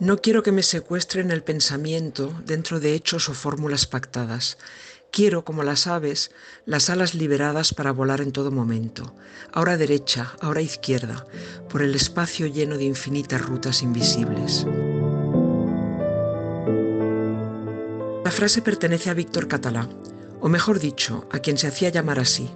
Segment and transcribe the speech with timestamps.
[0.00, 4.58] No quiero que me secuestren el pensamiento dentro de hechos o fórmulas pactadas.
[5.12, 6.32] Quiero, como las aves,
[6.64, 9.14] las alas liberadas para volar en todo momento,
[9.52, 11.26] ahora derecha, ahora izquierda,
[11.68, 14.66] por el espacio lleno de infinitas rutas invisibles.
[18.24, 19.88] La frase pertenece a Víctor Catalá,
[20.40, 22.50] o mejor dicho, a quien se hacía llamar así.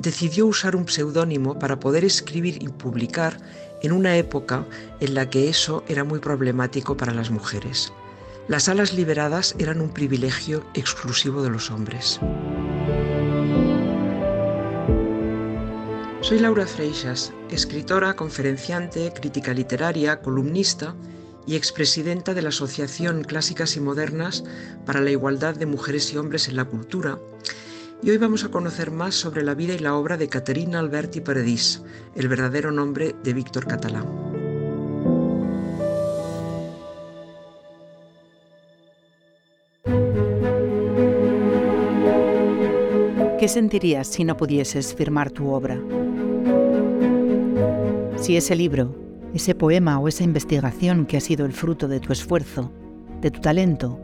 [0.00, 3.36] Decidió usar un seudónimo para poder escribir y publicar
[3.82, 4.66] en una época
[4.98, 7.92] en la que eso era muy problemático para las mujeres.
[8.48, 12.18] Las alas liberadas eran un privilegio exclusivo de los hombres.
[16.22, 20.94] Soy Laura Freixas, escritora, conferenciante, crítica literaria, columnista
[21.46, 24.44] y expresidenta de la Asociación Clásicas y Modernas
[24.86, 27.18] para la Igualdad de Mujeres y Hombres en la Cultura
[28.02, 31.20] y hoy vamos a conocer más sobre la vida y la obra de Caterina Alberti
[31.20, 31.82] Paradis,
[32.14, 34.04] el verdadero nombre de Víctor Catalá.
[43.38, 45.80] ¿Qué sentirías si no pudieses firmar tu obra?
[48.16, 48.94] Si ese libro,
[49.34, 52.70] ese poema o esa investigación que ha sido el fruto de tu esfuerzo,
[53.20, 53.98] de tu talento,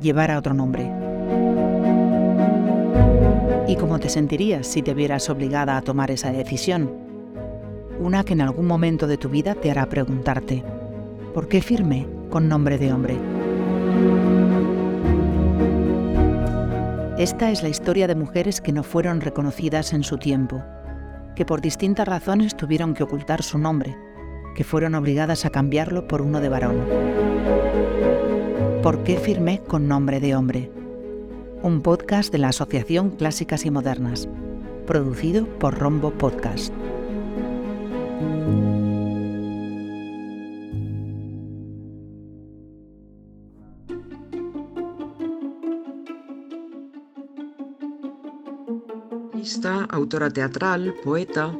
[0.00, 1.05] llevara otro nombre.
[3.68, 6.88] ¿Y cómo te sentirías si te vieras obligada a tomar esa decisión?
[7.98, 10.62] Una que en algún momento de tu vida te hará preguntarte,
[11.34, 13.16] ¿por qué firme con nombre de hombre?
[17.18, 20.62] Esta es la historia de mujeres que no fueron reconocidas en su tiempo,
[21.34, 23.96] que por distintas razones tuvieron que ocultar su nombre,
[24.54, 26.76] que fueron obligadas a cambiarlo por uno de varón.
[28.82, 30.70] ¿Por qué firmé con nombre de hombre?
[31.62, 34.28] Un podcast de la Asociación Clásicas y Modernas,
[34.86, 36.72] producido por Rombo Podcast.
[49.96, 51.56] autora teatral, poeta,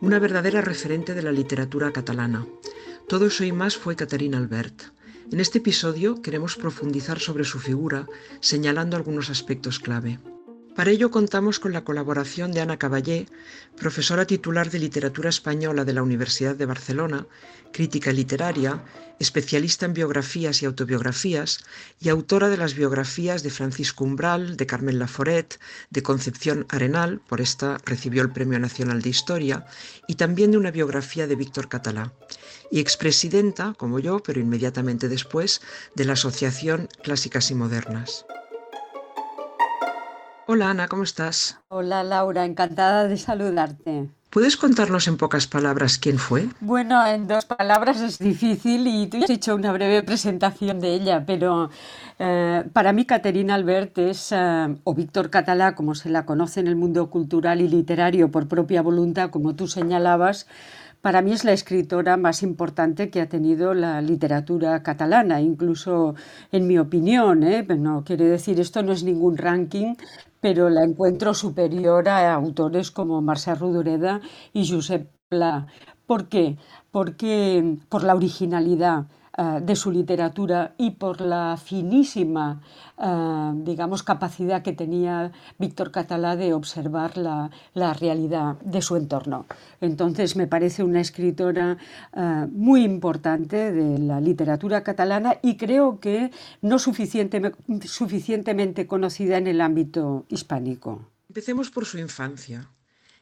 [0.00, 2.46] una verdadera referente de la literatura catalana.
[3.08, 4.93] Todo eso y más fue Caterina Albert.
[5.34, 8.06] En este episodio queremos profundizar sobre su figura,
[8.38, 10.20] señalando algunos aspectos clave.
[10.74, 13.28] Para ello contamos con la colaboración de Ana Caballé,
[13.76, 17.28] profesora titular de Literatura Española de la Universidad de Barcelona,
[17.72, 18.82] crítica literaria,
[19.20, 21.64] especialista en biografías y autobiografías
[22.00, 27.40] y autora de las biografías de Francisco Umbral, de Carmen Laforet, de Concepción Arenal, por
[27.40, 29.66] esta recibió el Premio Nacional de Historia,
[30.08, 32.12] y también de una biografía de Víctor Catalá,
[32.72, 35.60] y expresidenta, como yo, pero inmediatamente después,
[35.94, 38.24] de la Asociación Clásicas y Modernas.
[40.46, 41.58] Hola Ana, ¿cómo estás?
[41.68, 44.10] Hola Laura, encantada de saludarte.
[44.28, 46.48] ¿Puedes contarnos en pocas palabras quién fue?
[46.60, 51.24] Bueno, en dos palabras es difícil y tú has hecho una breve presentación de ella,
[51.24, 51.70] pero
[52.18, 56.66] eh, para mí Caterina Albert es, eh, o Víctor Catalá, como se la conoce en
[56.66, 60.46] el mundo cultural y literario por propia voluntad, como tú señalabas,
[61.04, 66.14] para mí es la escritora más importante que ha tenido la literatura catalana, incluso
[66.50, 67.42] en mi opinión.
[67.42, 67.62] ¿eh?
[67.62, 69.96] No quiere decir esto no es ningún ranking,
[70.44, 74.20] pero la encuentro superior a autores como Marcel Rodoreda
[74.52, 75.66] y Josep Pla.
[76.06, 76.58] ¿Por qué?
[76.90, 79.06] Porque por la originalidad,
[79.36, 82.62] eh, de su literatura y por la finísima,
[82.96, 87.50] eh, digamos, capacidad que tenía Víctor Catalá de observar la,
[87.94, 89.46] realidad de su entorno.
[89.80, 91.78] Entonces me parece una escritora
[92.12, 96.30] eh, muy importante de la literatura catalana y creo que
[96.62, 101.08] no suficientemente conocida en el ámbito hispánico.
[101.28, 102.70] Empecemos por su infancia.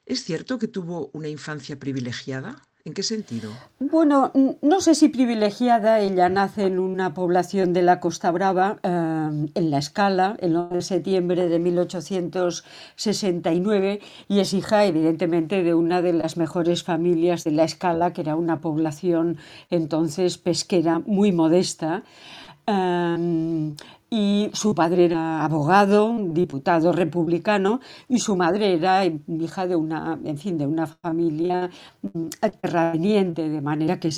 [0.05, 2.61] ¿Es cierto que tuvo una infancia privilegiada?
[2.85, 3.53] ¿En qué sentido?
[3.79, 6.01] Bueno, no sé si privilegiada.
[6.01, 10.75] Ella nace en una población de la Costa Brava, eh, en La Escala, el 9
[10.77, 17.53] de septiembre de 1869, y es hija, evidentemente, de una de las mejores familias de
[17.53, 19.37] La Escala, que era una población
[19.71, 22.03] entonces pesquera muy modesta.
[22.67, 23.75] Eh,
[24.13, 27.81] y su padre era abogado, diputado republicano
[28.11, 31.71] y su madre era hija de una, en fin, de una familia
[32.03, 32.27] mm,
[32.61, 34.11] terrateniente, de manera que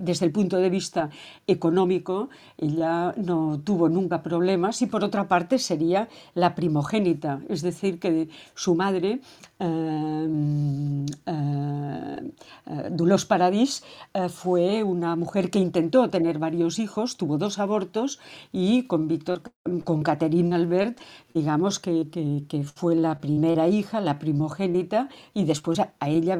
[0.00, 1.10] desde el punto de vista
[1.46, 2.28] económico
[2.58, 8.28] ella no tuvo nunca problemas y por otra parte sería la primogénita, es decir, que
[8.54, 9.20] su madre
[9.60, 10.28] eh,
[11.24, 12.16] eh,
[12.90, 18.18] Dulos Paradis eh, fue una mujer que intentó tener varios hijos, tuvo dos abortos
[18.52, 19.42] y con Víctor
[19.84, 20.98] con Caterina Albert,
[21.32, 22.06] digamos que,
[22.74, 26.36] fue la primera hija, la primogénita, y después a, ella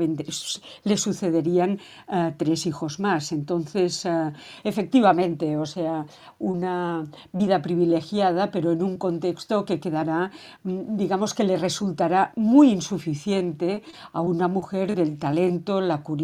[0.84, 1.78] le sucederían
[2.08, 3.32] eh, tres hijos más.
[3.32, 4.32] Entonces, eh,
[4.64, 6.06] efectivamente, o sea,
[6.38, 10.31] una vida privilegiada, pero en un contexto que quedará,
[10.64, 13.82] mm, digamos que le resultará muy insuficiente
[14.12, 16.15] a una mujer del talento, la curiosidad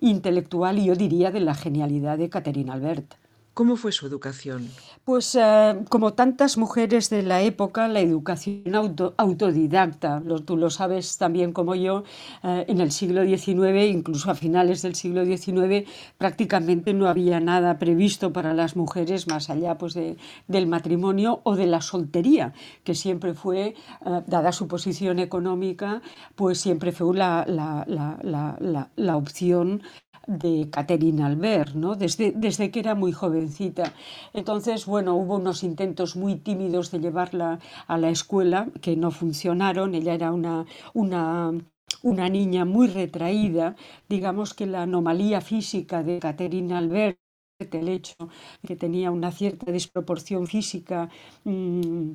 [0.00, 3.21] intelectual y yo diría de la genialidad de Caterina Albert.
[3.54, 4.70] ¿Cómo fue su educación?
[5.04, 8.74] Pues eh, como tantas mujeres de la época, la educación
[9.18, 12.04] autodidacta, tú lo sabes también como yo,
[12.44, 17.78] eh, en el siglo XIX, incluso a finales del siglo XIX, prácticamente no había nada
[17.78, 23.34] previsto para las mujeres más allá pues, del matrimonio o de la soltería, que siempre
[23.34, 23.74] fue, eh,
[24.26, 26.00] dada su posición económica,
[26.36, 27.44] pues siempre fue la,
[28.96, 29.82] la opción
[30.26, 31.94] de Caterina Albert, ¿no?
[31.96, 33.92] desde, desde que era muy jovencita.
[34.32, 39.94] Entonces, bueno, hubo unos intentos muy tímidos de llevarla a la escuela que no funcionaron.
[39.94, 41.52] Ella era una, una,
[42.02, 43.76] una niña muy retraída.
[44.08, 47.18] Digamos que la anomalía física de Caterina Albert
[47.72, 48.16] el hecho
[48.66, 51.08] que tenía una cierta desproporción física
[51.44, 52.10] mm,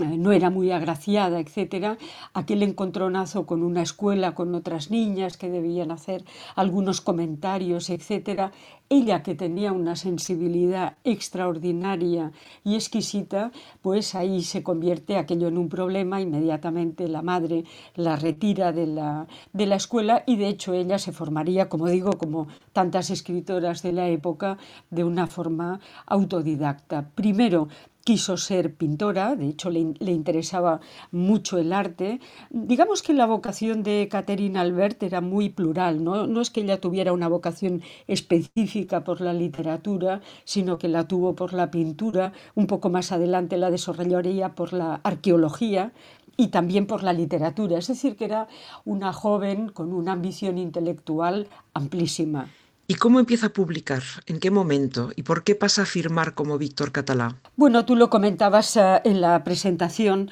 [0.00, 1.98] no era muy agraciada, etcétera,
[2.32, 6.24] aquel encontronazo con una escuela, con otras niñas que debían hacer
[6.54, 8.52] algunos comentarios, etcétera,
[8.88, 12.32] ella que tenía una sensibilidad extraordinaria
[12.64, 13.50] y exquisita,
[13.80, 17.64] pues ahí se convierte aquello en un problema, inmediatamente la madre
[17.94, 22.12] la retira de la, de la escuela y de hecho ella se formaría, como digo,
[22.12, 24.58] como tantas escritoras de la época,
[24.90, 27.10] de una forma autodidacta.
[27.14, 27.68] Primero,
[28.04, 32.20] quiso ser pintora, de hecho le, interesaba mucho el arte.
[32.50, 36.26] Digamos que la vocación de Caterina Albert era muy plural, ¿no?
[36.26, 41.34] no es que ella tuviera una vocación específica por la literatura, sino que la tuvo
[41.34, 45.92] por la pintura, un poco más adelante la desarrollaría por la arqueología,
[46.36, 48.48] y también por la literatura, es decir, que era
[48.86, 52.48] una joven con una ambición intelectual amplísima.
[52.92, 54.02] ¿Y cómo empieza a publicar?
[54.26, 55.12] ¿En qué momento?
[55.16, 57.36] ¿Y por qué pasa a firmar como Víctor Catalá?
[57.56, 60.30] Bueno, tú lo comentabas eh, en la presentación.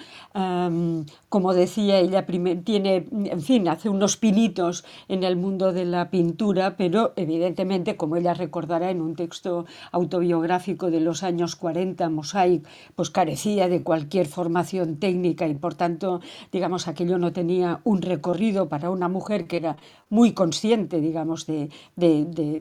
[1.30, 2.26] como decía, ella
[2.64, 8.16] tiene, en fin, hace unos pinitos en el mundo de la pintura, pero evidentemente, como
[8.16, 14.26] ella recordará en un texto autobiográfico de los años 40, Mosaic, pues carecía de cualquier
[14.26, 16.20] formación técnica y por tanto,
[16.52, 19.76] digamos, aquello no tenía un recorrido para una mujer que era
[20.10, 21.70] muy consciente, digamos, de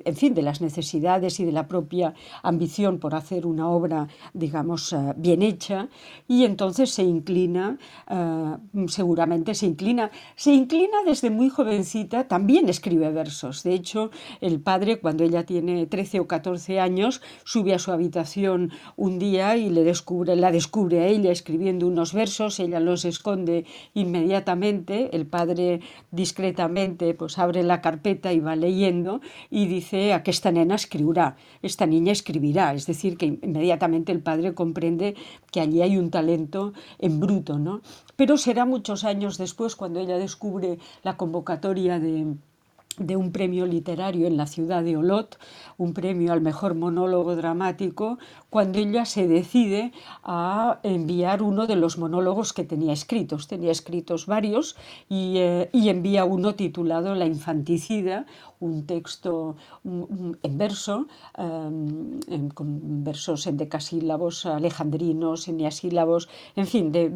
[0.06, 2.14] en fin, de las necesidades y de la propia
[2.44, 5.90] ambición por hacer una obra, digamos, eh, bien hecha,
[6.28, 7.78] y entonces se inclina,
[8.10, 8.58] eh,
[8.88, 13.64] seguramente se inclina, se inclina desde muy jovencita, también escribe versos.
[13.64, 18.72] De hecho, el padre, cuando ella tiene 13 o 14 años, sube a su habitación
[18.96, 23.66] un día y le descubre, la descubre a ella escribiendo unos versos, ella los esconde
[23.94, 25.82] inmediatamente, el padre
[26.12, 31.38] discretamente pues abre la carpeta y va leyendo y dice a que esta nena escribirá,
[31.62, 35.16] esta niña escribirá, es decir, que inmediatamente el padre comprende
[35.52, 37.82] que allí hay un talento en bruto, ¿no?
[38.18, 44.36] Pero será muchos años después cuando ella descubre la convocatoria de un premio literario en
[44.36, 45.40] la ciudad de Olot,
[45.78, 48.20] un premio al mejor monólogo dramático,
[48.50, 49.94] cuando ella se decide
[50.24, 53.48] a enviar uno de los monólogos que tenía escritos.
[53.48, 54.76] Tenía escritos varios
[55.08, 58.26] y, eh, y envía uno titulado La infanticida,
[58.60, 61.08] un texto en verso,
[61.38, 67.10] em, con versos en decasílabos alejandrinos, eniasílabos, en fin, de,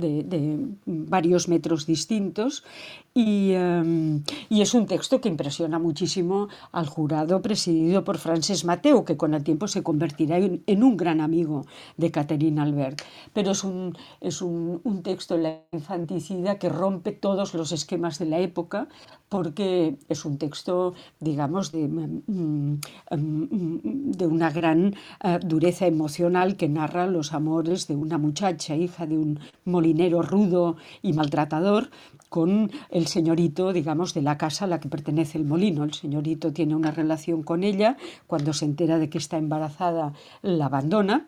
[0.85, 2.63] varios metros distintos.
[3.15, 9.17] Em, y, es un texto que impresiona muchísimo al jurado presidido por Frances Mateo, que
[9.17, 11.65] con el tiempo se convertirá en, un gran amigo
[11.97, 13.01] de Caterina Albert.
[13.33, 18.25] Pero es un, es un texto en la infanticida que rompe todos los esquemas de
[18.25, 18.87] la época,
[19.29, 21.32] porque es un texto, digamos,
[21.71, 22.79] de, mm,
[23.11, 29.05] mm, de una gran eh, dureza emocional que narra los amores de una muchacha, hija
[29.05, 31.89] de un molinero rudo y maltratador,
[32.29, 35.83] con el señorito, digamos, de la casa a la que pertenece el molino.
[35.83, 37.97] El señorito tiene una relación con ella,
[38.27, 41.27] cuando se entera de que está embarazada la abandona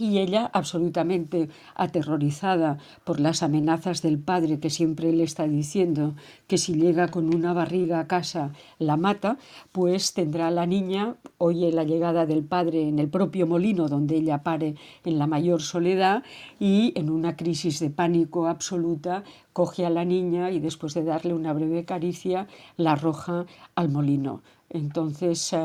[0.00, 6.14] y ella, absolutamente aterrorizada por las amenazas del padre que siempre le está diciendo
[6.46, 9.38] que si llega con una barriga a casa la mata,
[9.72, 14.16] pues tendrá a la niña, oye la llegada del padre en el propio molino donde
[14.16, 16.22] ella pare en la mayor soledad
[16.58, 21.34] y en una crisis de pánico absoluta coge a la niña y después de darle
[21.34, 24.42] una breve caricia la arroja al molino.
[24.68, 25.58] Entonces eh,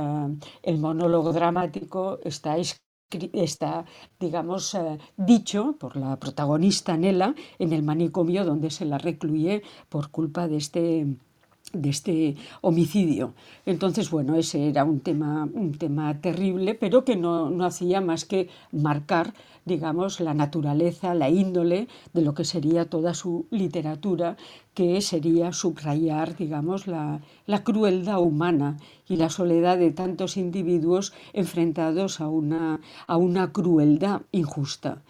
[0.63, 2.85] el monólogo dramático está escrito
[3.34, 3.86] está,
[4.20, 10.10] digamos, eh, dicho por la protagonista Nela en el manicomio donde se la recluye por
[10.10, 11.08] culpa de este
[11.74, 13.34] de este homicidio.
[13.66, 18.26] Entonces, bueno, ese era un tema, un tema terrible, pero que no, no, hacía más
[18.26, 19.34] que marcar,
[19.66, 24.38] digamos, la naturaleza, la índole de lo que sería toda su literatura,
[24.74, 32.22] que sería subrayar, digamos, la, la crueldad humana y la soledad de tantos individuos enfrentados
[32.22, 35.02] a una, a una crueldad injusta.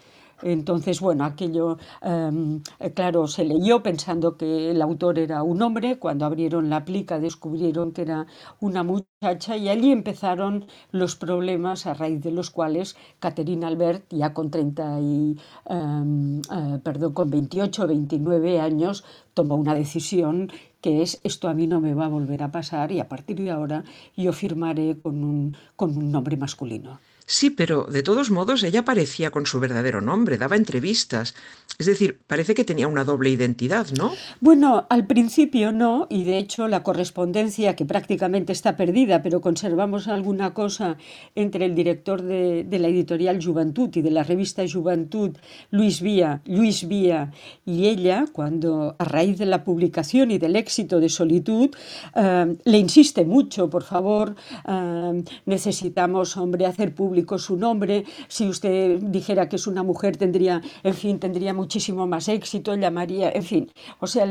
[0.42, 5.98] Entonces, bueno, aquello, em, eh, claro, se leyó pensando que el autor era un hombre,
[5.98, 8.26] cuando abrieron la plica descubrieron que era
[8.60, 14.34] una muchacha y allí empezaron los problemas a raíz de los cuales Caterina Albert, ya
[14.34, 15.38] con 30 y,
[15.68, 20.50] em, eh, perdón, con 28 29 años, tomó una decisión
[20.82, 23.36] que es esto a mí no me va a volver a pasar y a partir
[23.40, 23.84] de ahora
[24.16, 27.00] yo firmaré con un, con un nombre masculino.
[27.28, 31.34] Sí, pero de todos modos ella parecía con su verdadero nombre, daba entrevistas.
[31.76, 34.12] Es decir, parece que tenía una doble identidad, ¿no?
[34.40, 40.06] Bueno, al principio no, y de hecho la correspondencia, que prácticamente está perdida, pero conservamos
[40.06, 40.98] alguna cosa
[41.34, 45.36] entre el director de, la editorial Juventud y de la revista Juventud,
[45.70, 47.32] Luis Vía, Luis Vía,
[47.64, 51.70] y ella, cuando a raíz de la publicación y del éxito de Solitud,
[52.14, 58.98] eh, le insiste mucho, por favor, eh, necesitamos, hombre, hacer público su nombre, si usted
[59.00, 63.72] dijera que es una mujer tendría, en fin, tendría muchísimo más éxito, llamaría, en fin,
[64.00, 64.26] o sea,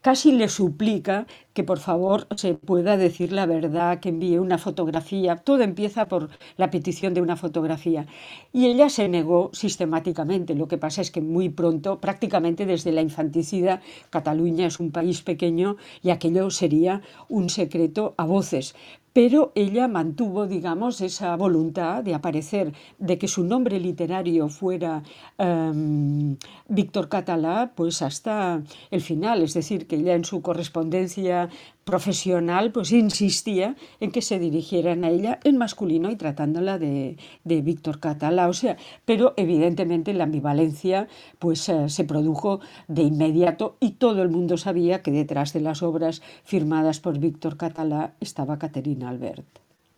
[0.00, 5.36] casi le suplica que por favor se pueda decir la verdad, que envíe una fotografía,
[5.36, 8.06] todo empieza por la petición de una fotografía.
[8.52, 13.02] Y ella se negó sistemáticamente, lo que pasa es que muy pronto, prácticamente desde la
[13.02, 18.74] infanticida, Cataluña es un país pequeño y aquello sería un secreto a voces
[19.14, 25.04] pero ella mantuvo, digamos, esa voluntad de aparecer, de que su nombre literario fuera
[25.38, 26.36] em,
[26.68, 31.48] Víctor Catalá, pues hasta el final, es decir, que ella en su correspondencia
[31.84, 37.62] profesional pues insistía en que se dirigieran a ella en masculino y tratándola de, de
[37.62, 43.92] Víctor Catalá, o sea, pero evidentemente la ambivalencia pues eh, se produjo de inmediato y
[43.92, 49.10] todo el mundo sabía que detrás de las obras firmadas por Víctor Catalá estaba Caterina
[49.10, 49.46] Albert.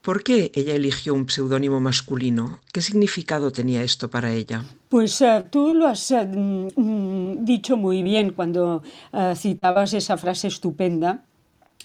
[0.06, 2.60] ¿Por qué ella eligió un seudónimo masculino?
[2.72, 4.64] ¿Qué significado tenía esto para ella?
[4.88, 11.24] Pues uh, tú lo has uh, dicho muy bien cuando uh, citabas esa frase estupenda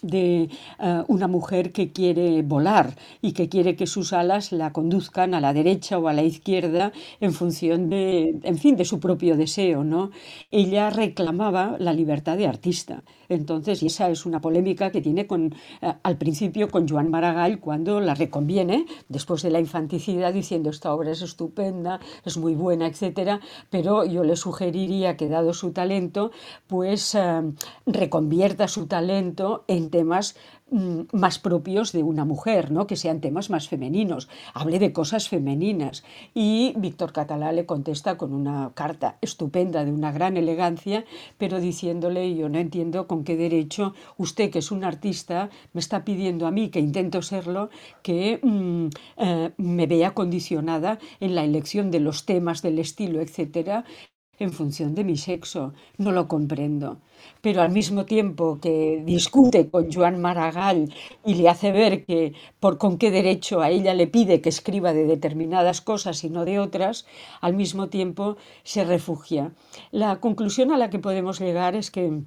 [0.01, 5.33] de uh, una mujer que quiere volar y que quiere que sus alas la conduzcan
[5.33, 9.37] a la derecha o a la izquierda en función de, en fin, de su propio
[9.37, 10.09] deseo, ¿no?
[10.49, 13.03] Ella reclamaba la libertad de artista.
[13.29, 17.59] Entonces, y esa es una polémica que tiene con, uh, al principio con Joan Maragall
[17.59, 22.87] cuando la reconviene, después de la infanticidad, diciendo esta obra es estupenda, es muy buena,
[22.87, 23.39] etcétera,
[23.69, 26.31] pero yo le sugeriría que dado su talento,
[26.67, 27.53] pues uh,
[27.85, 30.35] reconvierta su talento en temas
[30.71, 32.87] mm, más propios de una mujer, ¿no?
[32.87, 34.29] que sean temas más femeninos.
[34.53, 36.03] Hable de cosas femeninas.
[36.33, 41.05] Y Víctor Catalá le contesta con una carta estupenda, de una gran elegancia,
[41.37, 46.03] pero diciéndole, yo no entiendo con qué derecho usted, que es un artista, me está
[46.03, 47.69] pidiendo a mí, que intento serlo,
[48.01, 53.85] que mm, eh, me vea condicionada en la elección de los temas, del estilo, etcétera,
[54.39, 55.73] en función de mi sexo.
[55.97, 56.97] No lo comprendo
[57.41, 60.93] pero al mismo tiempo que discute con Joan Maragall
[61.25, 64.93] y le hace ver que por con qué derecho a ella le pide que escriba
[64.93, 67.05] de determinadas cosas y no de otras,
[67.41, 69.51] al mismo tiempo se refugia.
[69.91, 72.21] La conclusión a la que podemos llegar es que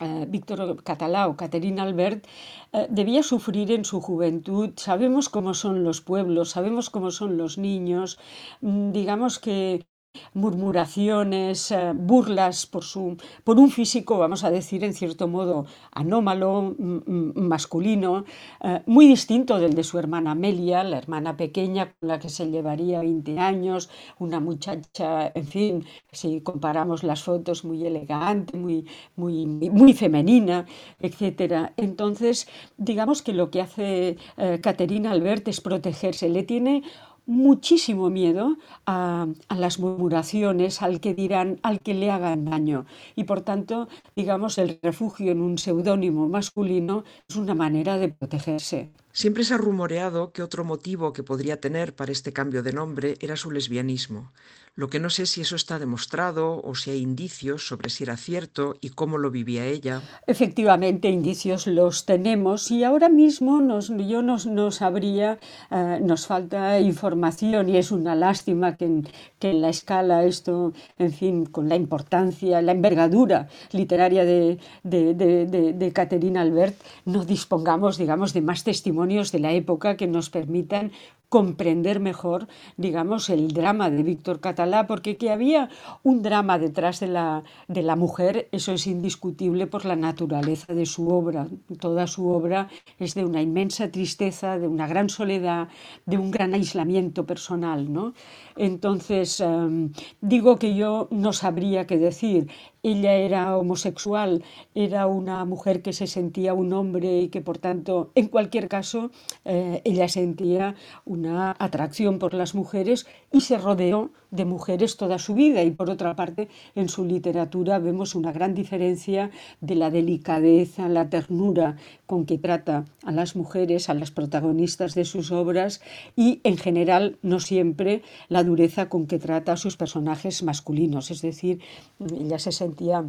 [0.00, 2.26] eh, Víctor Catalá o Caterina Albert
[2.72, 4.70] eh, debía sufrir en su juventud.
[4.76, 8.18] Sabemos cómo son los pueblos, sabemos cómo son los niños.
[8.60, 9.86] Mm, digamos que
[10.32, 16.74] murmuraciones, eh, burlas por, su, por un físico, vamos a decir, en cierto modo anómalo,
[16.76, 18.24] masculino,
[18.62, 22.50] eh, muy distinto del de su hermana Amelia, la hermana pequeña con la que se
[22.50, 29.46] llevaría 20 años, una muchacha, en fin, si comparamos las fotos, muy elegante, muy, muy,
[29.46, 30.66] muy femenina,
[31.00, 31.72] etc.
[31.76, 36.82] Entonces, digamos que lo que hace eh, Caterina Albert es protegerse, le tiene
[37.26, 39.26] muchísimo miedo a,
[39.56, 42.86] las murmuraciones, al que dirán, al que le hagan daño.
[43.16, 48.90] Y por tanto, digamos, el refugio en un seudónimo masculino es una manera de protegerse.
[49.12, 53.16] Siempre se ha rumoreado que otro motivo que podría tener para este cambio de nombre
[53.20, 54.32] era su lesbianismo.
[54.76, 58.16] Lo que no sé si eso está demostrado o si hay indicios sobre si era
[58.16, 60.02] cierto y cómo lo vivía ella.
[60.26, 65.38] Efectivamente, indicios los tenemos y ahora mismo nos, yo no, sabría,
[65.70, 70.72] eh, nos falta información y es una lástima que en, que en la escala esto,
[70.98, 77.24] en fin, con la importancia, la envergadura literaria de, de, de, de Caterina Albert, no
[77.24, 80.90] dispongamos, digamos, de más testimonios de la época que nos permitan
[81.34, 85.68] comprender mejor, digamos, el drama de Víctor Catalá, porque que había
[86.04, 90.86] un drama detrás de la, de la mujer, eso es indiscutible por la naturaleza de
[90.86, 91.48] su obra.
[91.80, 92.68] Toda su obra
[93.00, 95.66] es de una inmensa tristeza, de una gran soledad,
[96.06, 97.92] de un gran aislamiento personal.
[97.92, 98.14] ¿no?
[98.56, 102.48] Entonces, em, digo que yo no sabría qué decir
[102.84, 104.44] ella era homosexual,
[104.74, 109.10] era una mujer que se sentía un hombre y que por tanto, en cualquier caso,
[109.46, 110.74] eh, ella sentía
[111.06, 115.62] una atracción por las mujeres y se rodeó de mujeres toda su vida.
[115.62, 119.30] Y por otra parte, en su literatura vemos una gran diferencia
[119.62, 125.06] de la delicadeza, la ternura con que trata a las mujeres, a las protagonistas de
[125.06, 125.80] sus obras
[126.16, 131.10] y, en general, no siempre la dureza con que trata a sus personajes masculinos.
[131.10, 131.60] Es decir,
[131.98, 133.04] ella se sentía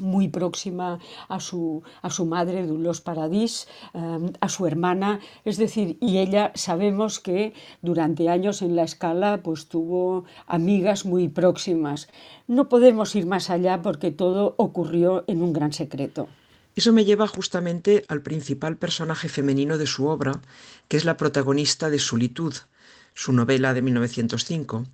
[0.00, 0.98] muy próxima
[1.28, 6.52] a su, a su madre, Dulos Paradis, em, a su hermana, es decir, y ella
[6.54, 12.08] sabemos que durante años en la escala pues tuvo amigas muy próximas.
[12.48, 16.28] No podemos ir más allá porque todo ocurrió en un gran secreto.
[16.76, 20.40] Eso me lleva justamente al principal personaje femenino de su obra,
[20.88, 22.54] que es la protagonista de Solitud,
[23.14, 24.86] su novela de 1905.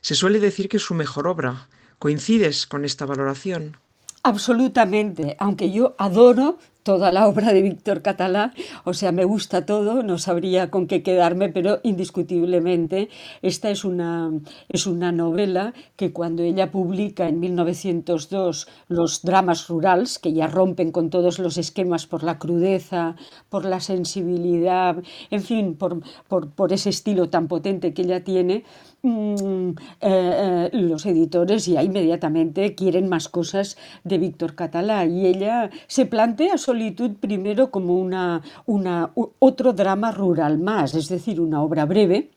[0.00, 1.68] Se suele decir que es su mejor obra.
[1.98, 3.76] ¿Coincides con esta valoración?
[4.22, 6.58] Absolutamente, aunque yo adoro
[6.88, 8.54] toda la obra de Víctor Catalá,
[8.84, 13.10] o sea, me gusta todo, no sabría con qué quedarme, pero indiscutiblemente
[13.42, 14.32] esta es una,
[14.70, 20.90] es una novela que cuando ella publica en 1902 los dramas rurales, que ya rompen
[20.90, 23.16] con todos los esquemas por la crudeza,
[23.50, 24.96] por la sensibilidad,
[25.30, 28.64] en fin, por, por, por ese estilo tan potente que ella tiene,
[29.02, 35.70] mm, eh, eh, los editores ya inmediatamente quieren más cosas de Víctor Catalá y ella
[35.86, 41.84] se plantea Solitud primero como una, una, otro drama rural más, es decir, una obra
[41.86, 42.30] breve,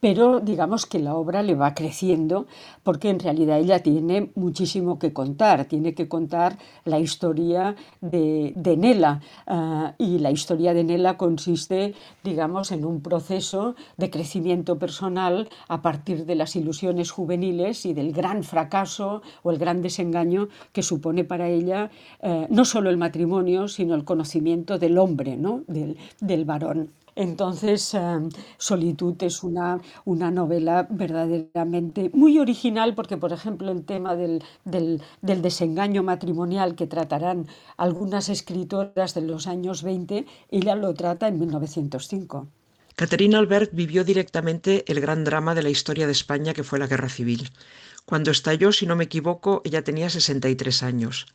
[0.00, 2.46] pero digamos que la obra le va creciendo
[2.82, 9.20] porque en realidad ella tiene muchísimo que contar, tiene que contar la historia de, Nela
[9.46, 15.82] ah, y la historia de Nela consiste, digamos, en un proceso de crecimiento personal a
[15.82, 21.22] partir de las ilusiones juveniles y del gran fracaso o el gran desengaño que supone
[21.22, 25.62] para ella eh, no solo el matrimonio, sino el conocimiento del hombre, ¿no?
[25.68, 26.90] del, del varón.
[27.14, 34.16] Entonces, em, Solitud es una, una, novela verdaderamente muy original porque, por ejemplo, el tema
[34.16, 37.46] del, del, del, desengaño matrimonial que tratarán
[37.76, 42.46] algunas escritoras de los años 20, ella lo trata en 1905.
[42.94, 46.86] Caterina Albert vivió directamente el gran drama de la historia de España que fue la
[46.86, 47.50] Guerra Civil.
[48.04, 51.26] Cuando estalló, si no me equivoco, ella tenía 63 años.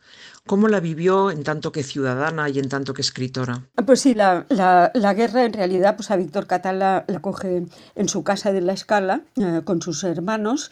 [0.48, 3.68] ¿Cómo la vivió en tanto que ciudadana y en tanto que escritora?
[3.76, 4.48] Ah, pues sí, la,
[5.14, 9.22] guerra en realidad pues a Víctor Catala la, coge en su casa de la Escala
[9.36, 10.72] eh, con sus hermanos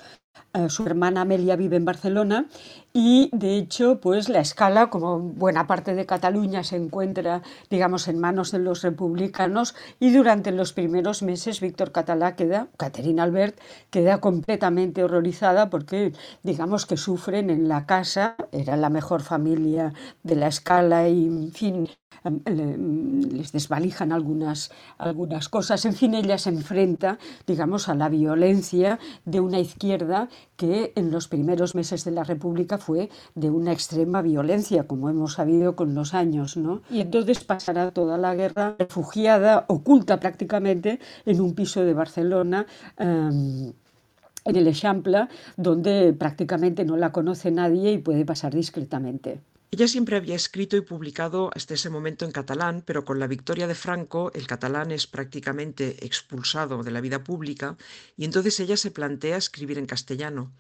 [0.54, 2.46] eh, su hermana Amelia vive en Barcelona
[2.94, 8.20] y de hecho pues la escala como buena parte de Cataluña se encuentra digamos en
[8.20, 13.60] manos de los republicanos y durante los primeros meses Víctor Catalá queda Caterina Albert
[13.90, 19.65] queda completamente horrorizada porque digamos que sufren en la casa era la mejor familia
[20.24, 21.88] de la escala y en fin
[22.46, 25.86] les desvalijan algunas, algunas cosas.
[25.86, 31.28] En fin, ella se enfrenta, digamos, a la violencia de una izquierda que en los
[31.28, 36.14] primeros meses de la República fue de una extrema violencia, como hemos sabido con los
[36.14, 36.82] años, ¿no?
[36.90, 42.66] Y entonces pasará toda la guerra refugiada, oculta prácticamente, en un piso de Barcelona.
[42.98, 43.74] Em,
[44.48, 49.42] en el Eixample, donde prácticamente no la conoce nadie y puede pasar discretamente.
[49.72, 53.68] Ella siempre había escrito y publicado hasta ese momento en catalán, pero con la victoria
[53.68, 57.76] de Franco el catalán es prácticamente expulsado de la vida pública
[58.16, 60.52] y entonces ella se plantea escribir en castellano.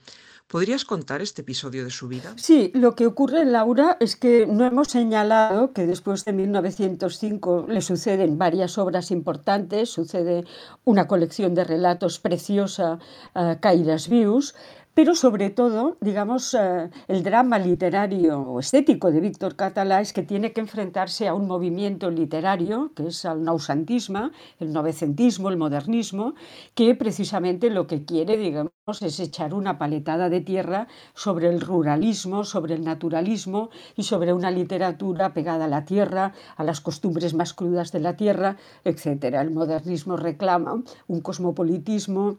[0.47, 2.33] ¿Podrías contar este episodio de su vida?
[2.37, 7.81] Sí, lo que ocurre, Laura, es que no hemos señalado que después de 1905 le
[7.81, 10.43] suceden varias obras importantes, sucede
[10.83, 12.99] una colección de relatos preciosa,
[13.33, 14.53] uh, Caires Vius,
[14.95, 20.23] pero sobre todo, digamos, eh, el drama literario o estético de Víctor Catalá es que
[20.23, 26.33] tiene que enfrentarse a un movimiento literario, que es el nausantismo, el novecentismo, el modernismo,
[26.75, 32.45] que precisamente lo que quiere, digamos, es echar una paletada de tierra sobre el ruralismo,
[32.45, 37.53] sobre el naturalismo y sobre una literatura pegada a la tierra, a las costumbres más
[37.53, 38.55] crudas de la tierra,
[38.85, 39.25] etc.
[39.41, 42.37] El modernismo reclama un cosmopolitismo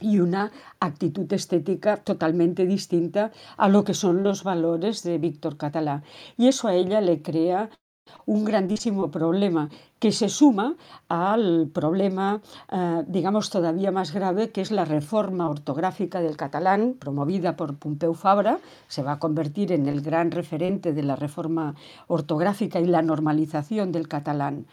[0.00, 6.02] y una actitud estética totalmente distinta a lo que son los valores de Víctor Catalá.
[6.36, 7.70] Y eso a ella le crea
[8.26, 10.76] un grandísimo problema que se suma
[11.08, 17.56] al problema, eh, digamos, todavía más grave, que es la reforma ortográfica del catalán, promovida
[17.56, 21.74] por Pompeu Fabra, se va a convertir en el gran referente de la reforma
[22.06, 24.66] ortográfica y la normalización del catalán.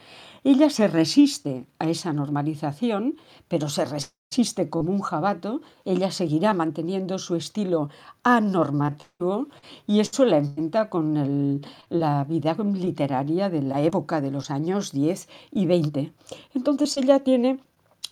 [0.44, 3.16] Ella se resiste a esa normalización,
[3.48, 7.90] pero se resiste existe como un jabato, ella seguirá manteniendo su estilo
[8.24, 9.50] anormativo
[9.86, 15.28] y eso la enfrenta con la vida literaria de la época de los años 10
[15.52, 16.14] y 20.
[16.54, 17.60] Entonces ella tiene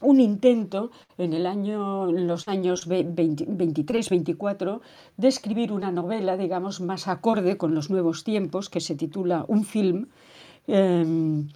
[0.01, 4.81] un intento en, el año, en los años 23-24
[5.15, 9.63] de escribir una novela, digamos, más acorde con los nuevos tiempos, que se titula Un
[9.63, 10.07] film.
[10.67, 11.47] Em,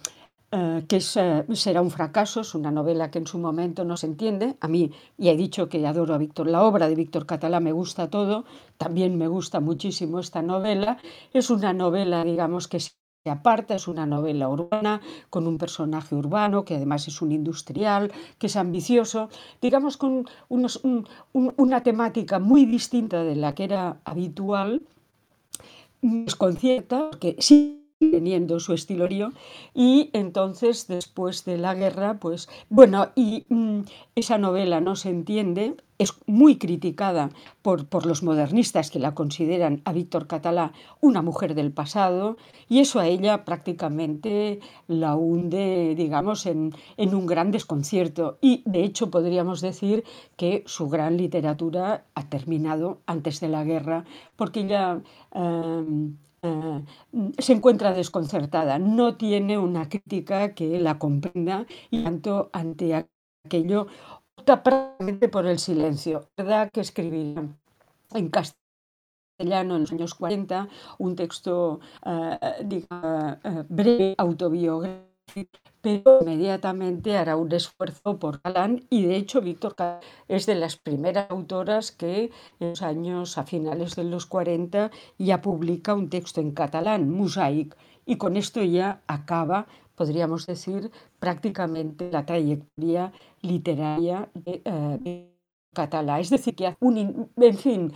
[0.56, 4.06] eh, que eh, será un fracaso, es una novela que en su momento no se
[4.06, 4.56] entiende.
[4.60, 7.72] A mí, y he dicho que adoro a Víctor, la obra de Víctor Catalá me
[7.72, 8.44] gusta todo,
[8.78, 10.98] también me gusta muchísimo esta novela.
[11.32, 12.92] Es una novela, digamos, que se
[13.28, 18.46] aparta, es una novela urbana, con un personaje urbano, que además es un industrial, que
[18.46, 20.24] es ambicioso, digamos, con
[21.28, 24.82] una temática muy distinta de la que era habitual,
[26.00, 29.32] desconcierta, porque sí teniendo su estilorio
[29.74, 33.80] y entonces después de la guerra pues bueno y mm,
[34.14, 37.30] esa novela no se entiende es muy criticada
[37.62, 42.36] por, por, los modernistas que la consideran a Víctor Catalá una mujer del pasado
[42.68, 48.38] y eso a ella prácticamente la hunde digamos en, en un gran desconcierto.
[48.40, 50.04] Y de hecho podríamos decir
[50.36, 54.04] que su gran literatura ha terminado antes de la guerra
[54.36, 55.00] porque ella
[55.34, 55.84] eh,
[57.38, 63.06] se encuentra desconcertada, no tiene una crítica que la comprenda y tanto ante
[63.44, 63.86] aquello
[64.36, 66.28] opta prácticamente por el silencio.
[66.36, 67.44] verdad que escribirá
[68.14, 75.13] en castellano en los años 40 un texto eh, eh, breve, autobiográfico
[75.80, 79.74] pero inmediatamente hará un esfuerzo por Catalán y de hecho Víctor
[80.28, 85.42] es de las primeras autoras que en los años a finales de los 40 ya
[85.42, 92.24] publica un texto en catalán, Mosaic, y con esto ya acaba, podríamos decir, prácticamente la
[92.24, 95.33] trayectoria literaria de, eh,
[95.74, 96.20] catalá.
[96.20, 97.92] Es decir, que un, en fin,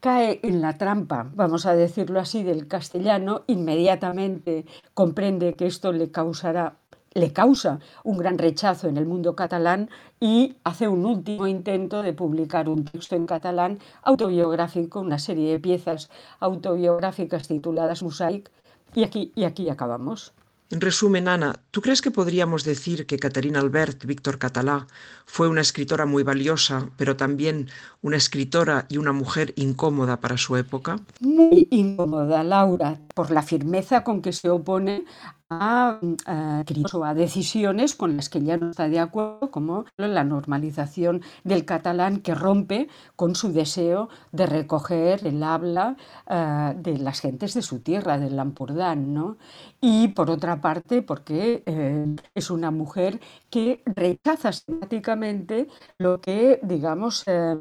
[0.00, 6.10] cae en la trampa, vamos a decirlo así, del castellano, inmediatamente comprende que esto le
[6.10, 6.76] causará
[7.16, 9.88] le causa un gran rechazo en el mundo catalán
[10.20, 15.58] y hace un último intento de publicar un texto en catalán autobiográfico, una serie de
[15.58, 18.50] piezas autobiográficas tituladas Mosaic,
[18.94, 20.34] y aquí, y aquí acabamos.
[20.68, 24.88] En resumen, Ana, ¿tú crees que podríamos decir que Caterina Albert, Víctor Catalá,
[25.24, 27.68] fue una escritora muy valiosa, pero también
[28.02, 30.98] una escritora y una mujer incómoda para su época?
[31.20, 35.04] Muy incómoda, Laura, por la firmeza con que se opone
[35.48, 41.64] a, a, decisiones con las que ya no está de acuerdo, como la normalización del
[41.64, 45.96] catalán que rompe con su deseo de recoger el habla
[46.28, 49.14] eh, de las gentes de su tierra, del Lampurdán.
[49.14, 49.36] ¿no?
[49.80, 57.22] Y por otra parte, porque eh, es una mujer que rechaza sistemáticamente lo que, digamos,
[57.26, 57.56] eh,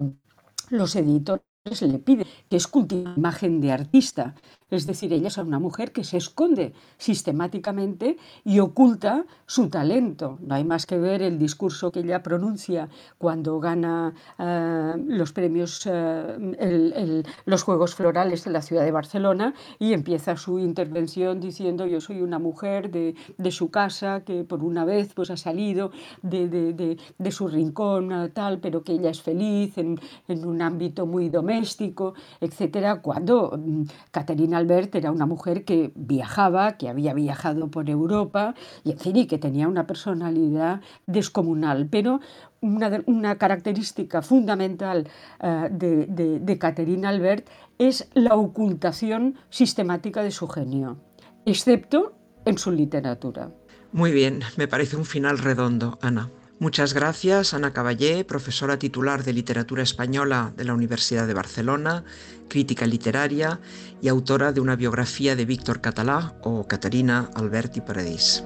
[0.70, 1.44] los editores
[1.82, 4.36] le piden, que es cultivar imagen de artista.
[4.76, 10.38] Es decir, ella es una mujer que se esconde sistemáticamente y oculta su talento.
[10.42, 15.88] No hay más que ver el discurso que ella pronuncia cuando gana eh, los premios,
[15.92, 22.02] eh, los Juegos Florales de la ciudad de Barcelona y empieza su intervención diciendo yo
[22.02, 23.16] soy una mujer de,
[23.52, 26.98] su casa que por una vez pues, ha salido de,
[27.32, 33.02] su rincón tal, pero que ella es feliz en, en un ámbito muy doméstico, etcétera,
[33.02, 38.92] cuando mm, Caterina Albert era una mujer que viajaba, que había viajado por Europa y,
[38.92, 41.88] en fin, y que tenía una personalidad descomunal.
[41.90, 42.20] Pero
[42.62, 45.08] una, característica fundamental
[45.42, 47.48] eh, de, de, de Catherine Albert
[47.78, 50.98] es la ocultación sistemática de su genio,
[51.46, 52.14] excepto
[52.46, 53.52] en su literatura.
[53.92, 56.30] Muy bien, me parece un final redondo, Ana.
[56.58, 62.06] Muchas gracias, Ana Caballé, profesora titular de Literatura Española de la Universidad de Barcelona,
[62.48, 63.60] crítica literaria
[64.02, 68.42] y autora de una biografía de Víctor Catalá o Caterina Alberti Paradís.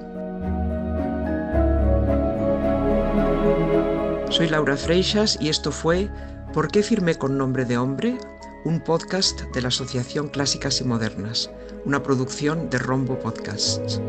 [4.30, 6.10] Soy Laura Freixas y esto fue
[6.52, 8.18] ¿Por qué firmé con nombre de hombre?
[8.64, 11.48] Un podcast de la Asociación Clásicas y Modernas,
[11.84, 14.00] una producción de Rombo Podcasts.